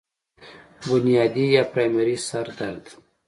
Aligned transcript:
بنيادي 0.87 1.45
يا 1.53 1.63
پرائمري 1.75 2.17
سر 2.27 2.47
درد 2.59 2.85